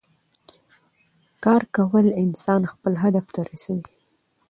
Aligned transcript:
کار 1.43 1.63
کول 1.75 2.07
انسان 2.23 2.61
خپل 2.73 2.93
هدف 3.03 3.25
ته 3.35 3.41
رسوي 3.51 3.85